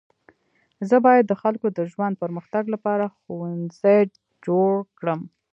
زه 0.89 0.95
باید 1.05 1.25
د 1.27 1.33
خلکو 1.41 1.67
د 1.77 1.79
ژوند 1.91 2.13
د 2.17 2.21
پرمختګ 2.23 2.63
لپاره 2.73 3.05
ښوونځی 3.15 3.99
جوړه 4.45 4.79
کړم. 4.99 5.19